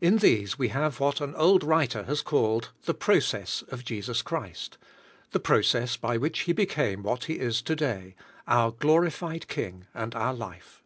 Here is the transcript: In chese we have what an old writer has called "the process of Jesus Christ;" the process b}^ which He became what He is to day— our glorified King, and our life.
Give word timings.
In 0.00 0.20
chese 0.20 0.56
we 0.56 0.68
have 0.68 1.00
what 1.00 1.20
an 1.20 1.34
old 1.34 1.64
writer 1.64 2.04
has 2.04 2.22
called 2.22 2.70
"the 2.84 2.94
process 2.94 3.64
of 3.66 3.84
Jesus 3.84 4.22
Christ;" 4.22 4.78
the 5.32 5.40
process 5.40 5.96
b}^ 5.96 6.20
which 6.20 6.42
He 6.42 6.52
became 6.52 7.02
what 7.02 7.24
He 7.24 7.40
is 7.40 7.60
to 7.62 7.74
day— 7.74 8.14
our 8.56 8.70
glorified 8.70 9.48
King, 9.48 9.86
and 9.92 10.14
our 10.14 10.32
life. 10.34 10.84